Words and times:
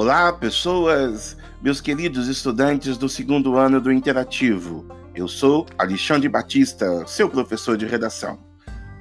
Olá, 0.00 0.32
pessoas, 0.32 1.36
meus 1.60 1.80
queridos 1.80 2.28
estudantes 2.28 2.96
do 2.96 3.08
segundo 3.08 3.56
ano 3.56 3.80
do 3.80 3.90
Interativo. 3.90 4.86
Eu 5.12 5.26
sou 5.26 5.66
Alexandre 5.76 6.28
Batista, 6.28 7.04
seu 7.04 7.28
professor 7.28 7.76
de 7.76 7.84
redação. 7.84 8.38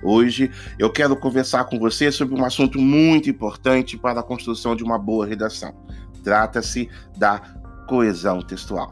Hoje 0.01 0.49
eu 0.79 0.91
quero 0.91 1.15
conversar 1.15 1.65
com 1.65 1.77
você 1.77 2.11
sobre 2.11 2.33
um 2.33 2.43
assunto 2.43 2.79
muito 2.79 3.29
importante 3.29 3.95
para 3.95 4.21
a 4.21 4.23
construção 4.23 4.75
de 4.75 4.83
uma 4.83 4.97
boa 4.97 5.27
redação. 5.27 5.71
Trata-se 6.23 6.89
da 7.15 7.41
coesão 7.87 8.41
textual. 8.41 8.91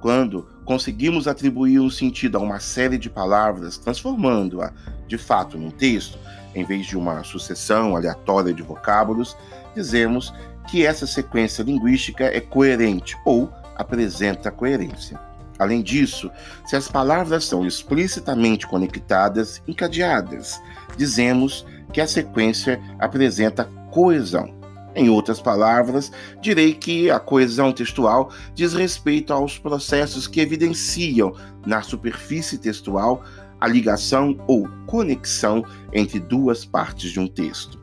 Quando 0.00 0.48
conseguimos 0.64 1.28
atribuir 1.28 1.80
um 1.80 1.90
sentido 1.90 2.38
a 2.38 2.40
uma 2.40 2.60
série 2.60 2.96
de 2.96 3.10
palavras, 3.10 3.76
transformando-a 3.76 4.72
de 5.06 5.18
fato 5.18 5.58
num 5.58 5.70
texto, 5.70 6.18
em 6.54 6.64
vez 6.64 6.86
de 6.86 6.96
uma 6.96 7.22
sucessão 7.24 7.94
aleatória 7.94 8.54
de 8.54 8.62
vocábulos, 8.62 9.36
dizemos 9.74 10.32
que 10.70 10.86
essa 10.86 11.06
sequência 11.06 11.62
linguística 11.62 12.24
é 12.24 12.40
coerente 12.40 13.16
ou 13.24 13.50
apresenta 13.76 14.50
coerência. 14.50 15.18
Além 15.58 15.82
disso, 15.82 16.30
se 16.64 16.76
as 16.76 16.88
palavras 16.88 17.44
são 17.44 17.66
explicitamente 17.66 18.66
conectadas, 18.66 19.60
encadeadas, 19.66 20.60
dizemos 20.96 21.66
que 21.92 22.00
a 22.00 22.06
sequência 22.06 22.80
apresenta 22.98 23.64
coesão. 23.90 24.54
Em 24.94 25.08
outras 25.08 25.40
palavras, 25.40 26.10
direi 26.40 26.72
que 26.72 27.10
a 27.10 27.20
coesão 27.20 27.72
textual 27.72 28.32
diz 28.54 28.72
respeito 28.72 29.32
aos 29.32 29.58
processos 29.58 30.26
que 30.26 30.40
evidenciam 30.40 31.34
na 31.66 31.82
superfície 31.82 32.58
textual 32.58 33.22
a 33.60 33.68
ligação 33.68 34.38
ou 34.46 34.68
conexão 34.86 35.64
entre 35.92 36.18
duas 36.18 36.64
partes 36.64 37.10
de 37.10 37.20
um 37.20 37.28
texto. 37.28 37.78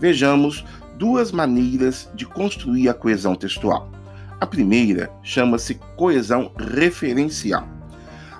Vejamos 0.00 0.64
duas 0.98 1.30
maneiras 1.30 2.10
de 2.14 2.26
construir 2.26 2.88
a 2.88 2.94
coesão 2.94 3.34
textual. 3.36 3.90
A 4.40 4.46
primeira 4.46 5.10
chama-se 5.22 5.74
coesão 5.96 6.52
referencial. 6.58 7.66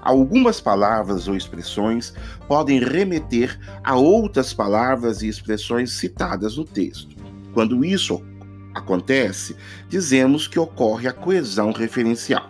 Algumas 0.03 0.61
palavras 0.61 1.29
ou 1.29 1.37
expressões 1.37 2.13
podem 2.47 2.81
remeter 2.81 3.59
a 3.83 3.95
outras 3.95 4.53
palavras 4.53 5.23
e 5.23 5.29
expressões 5.29 5.93
citadas 5.93 6.57
no 6.57 6.65
texto. 6.65 7.17
Quando 7.53 7.85
isso 7.85 8.23
acontece, 8.75 9.57
dizemos 9.89 10.47
que 10.47 10.59
ocorre 10.59 11.09
a 11.09 11.13
coesão 11.13 11.73
referencial. 11.73 12.49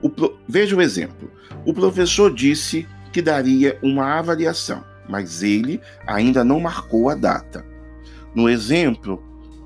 O 0.00 0.08
pro... 0.08 0.38
Veja 0.48 0.76
o 0.76 0.82
exemplo. 0.82 1.30
O 1.64 1.72
professor 1.72 2.32
disse 2.32 2.86
que 3.12 3.22
daria 3.22 3.78
uma 3.82 4.18
avaliação, 4.18 4.84
mas 5.08 5.42
ele 5.42 5.80
ainda 6.06 6.44
não 6.44 6.58
marcou 6.58 7.08
a 7.08 7.14
data. 7.14 7.64
No 8.34 8.48
exemplo, 8.48 9.22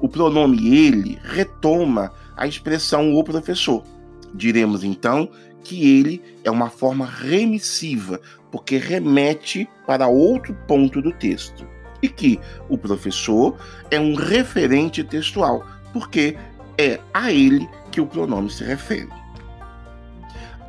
o 0.07 0.09
pronome 0.09 0.69
ele 0.73 1.19
retoma 1.21 2.13
a 2.37 2.47
expressão 2.47 3.13
o 3.13 3.25
professor. 3.25 3.83
Diremos 4.33 4.85
então 4.85 5.29
que 5.65 5.99
ele 5.99 6.23
é 6.45 6.51
uma 6.51 6.71
forma 6.71 7.05
remissiva, 7.05 8.21
porque 8.53 8.79
remete 8.79 9.69
para 9.85 10.07
outro 10.07 10.55
ponto 10.69 11.03
do 11.03 11.11
texto 11.11 11.67
e 12.01 12.09
que 12.09 12.39
o 12.69 12.79
professor 12.79 13.59
é 13.91 13.99
um 13.99 14.15
referente 14.15 15.03
textual, 15.03 15.67
porque 15.93 16.39
é 16.79 17.01
a 17.13 17.33
ele 17.33 17.69
que 17.91 18.01
o 18.01 18.07
pronome 18.07 18.49
se 18.49 18.63
refere. 18.63 19.09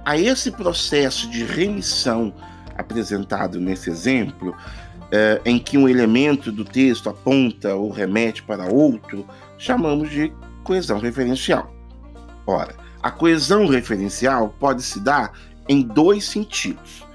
A 0.04 0.18
esse 0.18 0.50
processo 0.50 1.30
de 1.30 1.44
remissão 1.44 2.34
apresentado 2.76 3.60
nesse 3.60 3.92
exemplo, 3.92 4.56
é, 5.12 5.42
em 5.46 5.58
que 5.58 5.78
um 5.78 5.88
elemento 5.88 6.52
do 6.52 6.66
texto 6.66 7.10
aponta 7.10 7.76
ou 7.76 7.90
remete 7.90 8.44
para 8.44 8.72
outro, 8.72 9.26
chamamos 9.58 10.10
de 10.10 10.32
coesão 10.64 11.00
referencial. 11.00 11.73
Ora, 12.45 12.76
a 13.02 13.12
coesão 13.12 13.67
referencial 13.67 14.56
pode 14.60 14.84
se 14.84 15.00
dar 15.00 15.32
em 15.67 15.82
dois 15.82 16.26
sentidos. 16.26 17.06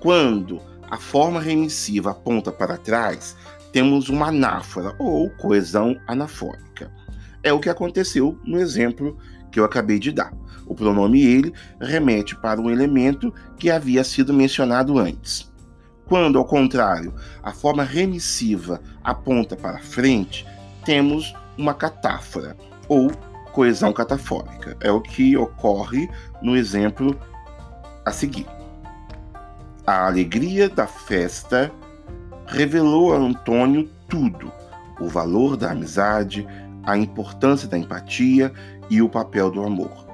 Quando 0.00 0.60
a 0.90 0.96
forma 0.96 1.40
remissiva 1.40 2.10
aponta 2.10 2.50
para 2.50 2.76
trás, 2.76 3.36
temos 3.72 4.08
uma 4.08 4.28
anáfora 4.28 4.94
ou 4.98 5.30
coesão 5.30 5.96
anafônica. 6.06 6.90
É 7.42 7.52
o 7.52 7.60
que 7.60 7.70
aconteceu 7.70 8.38
no 8.44 8.58
exemplo 8.58 9.16
que 9.50 9.58
eu 9.58 9.64
acabei 9.64 9.98
de 9.98 10.12
dar. 10.12 10.32
O 10.66 10.74
pronome 10.74 11.22
ele 11.22 11.52
remete 11.80 12.36
para 12.36 12.60
um 12.60 12.70
elemento 12.70 13.34
que 13.58 13.70
havia 13.70 14.04
sido 14.04 14.32
mencionado 14.32 14.98
antes. 14.98 15.49
Quando, 16.10 16.40
ao 16.40 16.44
contrário, 16.44 17.14
a 17.40 17.52
forma 17.52 17.84
remissiva 17.84 18.80
aponta 19.04 19.54
para 19.54 19.78
frente, 19.78 20.44
temos 20.84 21.32
uma 21.56 21.72
catáfora 21.72 22.56
ou 22.88 23.12
coesão 23.52 23.92
catafórica. 23.92 24.76
É 24.80 24.90
o 24.90 25.00
que 25.00 25.36
ocorre 25.36 26.10
no 26.42 26.56
exemplo 26.56 27.16
a 28.04 28.10
seguir. 28.10 28.48
A 29.86 30.08
alegria 30.08 30.68
da 30.68 30.84
festa 30.84 31.70
revelou 32.44 33.14
a 33.14 33.16
Antônio 33.16 33.88
tudo: 34.08 34.52
o 34.98 35.06
valor 35.06 35.56
da 35.56 35.70
amizade, 35.70 36.44
a 36.82 36.98
importância 36.98 37.68
da 37.68 37.78
empatia 37.78 38.52
e 38.90 39.00
o 39.00 39.08
papel 39.08 39.48
do 39.48 39.62
amor. 39.62 40.09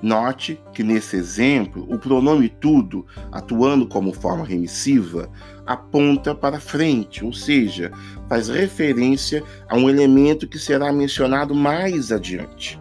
Note 0.00 0.60
que 0.72 0.82
nesse 0.84 1.16
exemplo, 1.16 1.86
o 1.92 1.98
pronome 1.98 2.48
tudo, 2.48 3.04
atuando 3.32 3.86
como 3.86 4.12
forma 4.12 4.44
remissiva, 4.44 5.28
aponta 5.66 6.34
para 6.34 6.60
frente, 6.60 7.24
ou 7.24 7.32
seja, 7.32 7.90
faz 8.28 8.48
referência 8.48 9.42
a 9.68 9.76
um 9.76 9.90
elemento 9.90 10.46
que 10.46 10.58
será 10.58 10.92
mencionado 10.92 11.54
mais 11.54 12.12
adiante. 12.12 12.80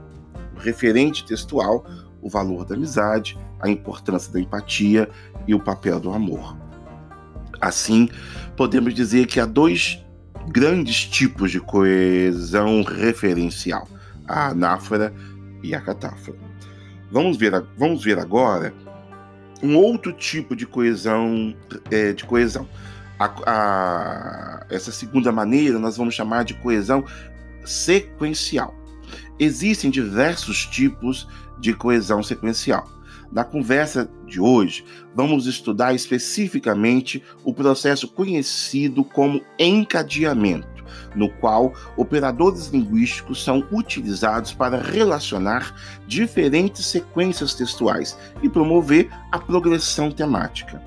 O 0.55 0.59
referente 0.59 1.25
textual, 1.25 1.85
o 2.21 2.29
valor 2.29 2.65
da 2.65 2.75
amizade, 2.75 3.37
a 3.59 3.67
importância 3.67 4.31
da 4.31 4.39
empatia 4.39 5.09
e 5.47 5.55
o 5.55 5.59
papel 5.59 5.99
do 5.99 6.11
amor. 6.11 6.55
Assim, 7.59 8.09
podemos 8.55 8.93
dizer 8.93 9.25
que 9.25 9.39
há 9.39 9.45
dois 9.45 10.03
grandes 10.49 11.05
tipos 11.05 11.51
de 11.51 11.59
coesão 11.59 12.83
referencial: 12.83 13.87
a 14.27 14.49
anáfora 14.49 15.13
e 15.63 15.73
a 15.73 15.81
catáfora. 15.81 16.37
Vamos 17.11 17.37
ver, 17.37 17.65
vamos 17.77 18.03
ver 18.03 18.19
agora 18.19 18.73
um 19.61 19.75
outro 19.77 20.13
tipo 20.13 20.55
de 20.55 20.65
coesão. 20.65 21.55
É, 21.89 22.13
de 22.13 22.23
coesão. 22.25 22.67
A, 23.19 23.25
a, 23.47 24.65
essa 24.69 24.91
segunda 24.91 25.31
maneira 25.31 25.79
nós 25.79 25.97
vamos 25.97 26.13
chamar 26.13 26.43
de 26.43 26.53
coesão 26.55 27.03
sequencial. 27.65 28.75
Existem 29.39 29.89
diversos 29.89 30.65
tipos 30.65 31.27
de 31.59 31.73
coesão 31.73 32.21
sequencial. 32.21 32.87
Na 33.31 33.43
conversa 33.43 34.09
de 34.25 34.39
hoje, 34.39 34.85
vamos 35.13 35.47
estudar 35.47 35.93
especificamente 35.93 37.21
o 37.43 37.53
processo 37.53 38.07
conhecido 38.07 39.03
como 39.03 39.41
encadeamento, 39.59 40.76
no 41.15 41.29
qual 41.29 41.73
operadores 41.95 42.67
linguísticos 42.67 43.43
são 43.43 43.65
utilizados 43.71 44.53
para 44.53 44.81
relacionar 44.81 45.73
diferentes 46.07 46.85
sequências 46.85 47.53
textuais 47.53 48.17
e 48.41 48.49
promover 48.49 49.09
a 49.31 49.39
progressão 49.39 50.11
temática. 50.11 50.81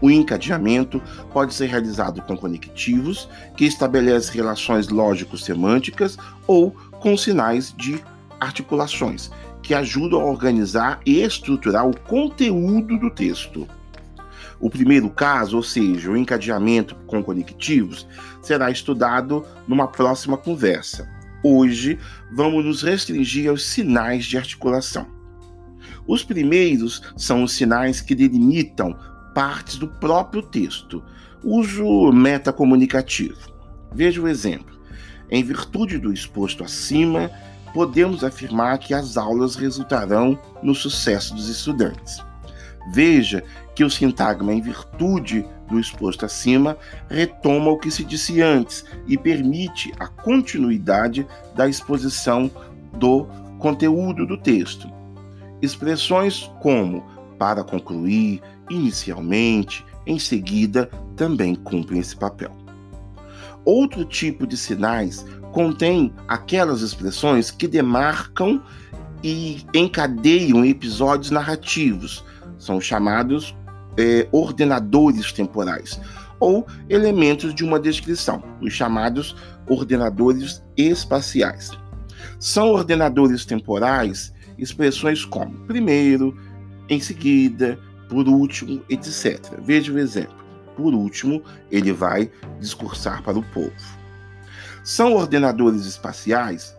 O 0.00 0.10
encadeamento 0.10 1.00
pode 1.32 1.54
ser 1.54 1.66
realizado 1.66 2.20
com 2.22 2.36
conectivos, 2.36 3.28
que 3.56 3.64
estabelecem 3.64 4.34
relações 4.34 4.88
lógico-semânticas, 4.88 6.18
ou 6.46 6.72
com 7.00 7.16
sinais 7.16 7.74
de 7.76 8.02
articulações, 8.38 9.30
que 9.62 9.72
ajudam 9.72 10.20
a 10.20 10.24
organizar 10.26 11.00
e 11.06 11.22
estruturar 11.22 11.88
o 11.88 11.98
conteúdo 12.00 12.98
do 12.98 13.10
texto. 13.10 13.66
O 14.64 14.70
primeiro 14.70 15.10
caso, 15.10 15.58
ou 15.58 15.62
seja, 15.62 16.10
o 16.10 16.16
encadeamento 16.16 16.94
com 17.06 17.22
conectivos, 17.22 18.08
será 18.40 18.70
estudado 18.70 19.44
numa 19.68 19.86
próxima 19.86 20.38
conversa. 20.38 21.06
Hoje, 21.44 21.98
vamos 22.32 22.64
nos 22.64 22.80
restringir 22.80 23.50
aos 23.50 23.62
sinais 23.62 24.24
de 24.24 24.38
articulação. 24.38 25.06
Os 26.06 26.24
primeiros 26.24 27.02
são 27.14 27.42
os 27.42 27.52
sinais 27.52 28.00
que 28.00 28.14
delimitam 28.14 28.96
partes 29.34 29.76
do 29.76 29.86
próprio 29.86 30.40
texto, 30.40 31.04
uso 31.42 32.10
metacomunicativo. 32.10 33.52
Veja 33.92 34.22
o 34.22 34.26
exemplo. 34.26 34.80
Em 35.30 35.44
virtude 35.44 35.98
do 35.98 36.10
exposto 36.10 36.64
acima, 36.64 37.30
podemos 37.74 38.24
afirmar 38.24 38.78
que 38.78 38.94
as 38.94 39.18
aulas 39.18 39.56
resultarão 39.56 40.38
no 40.62 40.74
sucesso 40.74 41.34
dos 41.34 41.50
estudantes. 41.50 42.24
Veja 42.92 43.42
que 43.74 43.84
o 43.84 43.90
sintagma, 43.90 44.52
em 44.52 44.60
virtude 44.60 45.46
do 45.68 45.80
exposto 45.80 46.24
acima, 46.24 46.76
retoma 47.08 47.70
o 47.70 47.78
que 47.78 47.90
se 47.90 48.04
disse 48.04 48.42
antes 48.42 48.84
e 49.06 49.16
permite 49.16 49.92
a 49.98 50.06
continuidade 50.06 51.26
da 51.54 51.68
exposição 51.68 52.50
do 52.94 53.26
conteúdo 53.58 54.26
do 54.26 54.36
texto. 54.36 54.88
Expressões 55.62 56.50
como 56.60 57.02
para 57.38 57.64
concluir, 57.64 58.42
inicialmente, 58.70 59.84
em 60.06 60.18
seguida, 60.18 60.90
também 61.16 61.54
cumprem 61.54 62.00
esse 62.00 62.14
papel. 62.14 62.52
Outro 63.64 64.04
tipo 64.04 64.46
de 64.46 64.56
sinais 64.56 65.24
contém 65.52 66.12
aquelas 66.28 66.82
expressões 66.82 67.50
que 67.50 67.66
demarcam 67.66 68.62
e 69.22 69.64
encadeiam 69.72 70.64
episódios 70.64 71.30
narrativos. 71.30 72.22
São 72.58 72.80
chamados 72.80 73.54
é, 73.96 74.28
ordenadores 74.32 75.32
temporais 75.32 76.00
ou 76.40 76.66
elementos 76.88 77.54
de 77.54 77.64
uma 77.64 77.78
descrição, 77.78 78.42
os 78.60 78.72
chamados 78.72 79.36
ordenadores 79.68 80.62
espaciais. 80.76 81.70
São 82.38 82.68
ordenadores 82.68 83.44
temporais 83.44 84.32
expressões 84.58 85.24
como 85.24 85.66
primeiro, 85.66 86.36
em 86.88 87.00
seguida, 87.00 87.78
por 88.08 88.28
último, 88.28 88.82
etc. 88.88 89.40
Veja 89.62 89.92
o 89.92 89.98
exemplo. 89.98 90.44
Por 90.76 90.92
último, 90.92 91.42
ele 91.70 91.92
vai 91.92 92.30
discursar 92.60 93.22
para 93.22 93.38
o 93.38 93.42
povo. 93.42 93.72
São 94.82 95.14
ordenadores 95.14 95.86
espaciais 95.86 96.76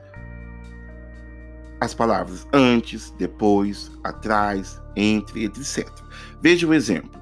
as 1.79 1.93
palavras 1.93 2.47
antes, 2.53 3.11
depois, 3.17 3.91
atrás, 4.03 4.81
entre, 4.95 5.45
etc. 5.45 5.87
Veja 6.41 6.67
o 6.67 6.73
exemplo. 6.73 7.21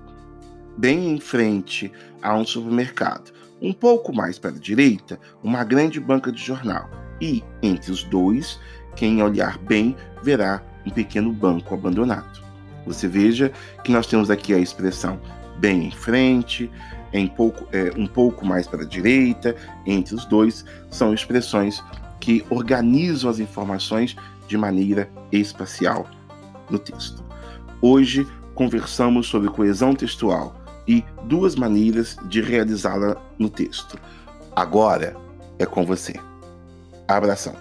Bem 0.77 1.13
em 1.13 1.19
frente 1.19 1.91
a 2.21 2.35
um 2.35 2.45
supermercado, 2.45 3.31
um 3.61 3.73
pouco 3.73 4.13
mais 4.13 4.39
para 4.39 4.51
a 4.51 4.59
direita, 4.59 5.19
uma 5.43 5.63
grande 5.63 5.99
banca 5.99 6.31
de 6.31 6.41
jornal. 6.41 6.89
E, 7.21 7.43
entre 7.61 7.91
os 7.91 8.03
dois, 8.03 8.59
quem 8.95 9.21
olhar 9.21 9.57
bem 9.59 9.95
verá 10.21 10.61
um 10.85 10.89
pequeno 10.89 11.31
banco 11.31 11.73
abandonado. 11.73 12.43
Você 12.85 13.07
veja 13.07 13.51
que 13.83 13.91
nós 13.91 14.07
temos 14.07 14.29
aqui 14.29 14.53
a 14.53 14.59
expressão 14.59 15.19
bem 15.59 15.87
em 15.87 15.91
frente, 15.91 16.69
em 17.13 17.27
pouco, 17.27 17.67
é, 17.71 17.91
um 17.95 18.07
pouco 18.07 18.45
mais 18.45 18.67
para 18.67 18.81
a 18.81 18.85
direita, 18.87 19.55
entre 19.85 20.15
os 20.15 20.25
dois, 20.25 20.65
são 20.89 21.13
expressões 21.13 21.81
que 22.19 22.43
organizam 22.49 23.29
as 23.29 23.39
informações 23.39 24.15
de 24.53 24.57
maneira 24.57 25.09
espacial 25.31 26.07
no 26.69 26.77
texto. 26.77 27.23
Hoje 27.81 28.27
conversamos 28.53 29.25
sobre 29.25 29.49
coesão 29.49 29.95
textual 29.95 30.55
e 30.87 31.03
duas 31.23 31.55
maneiras 31.55 32.15
de 32.25 32.39
realizá-la 32.39 33.17
no 33.39 33.49
texto. 33.49 33.97
Agora 34.55 35.15
é 35.57 35.65
com 35.65 35.83
você. 35.83 36.13
Abração. 37.07 37.55